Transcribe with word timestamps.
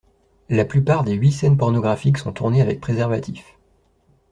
La 0.49 0.65
plupart 0.65 1.03
des 1.03 1.13
huit 1.13 1.31
scènes 1.31 1.57
pornographiques 1.57 2.17
sont 2.17 2.33
tournées 2.33 2.63
avec 2.63 2.81
préservatif. 2.81 3.55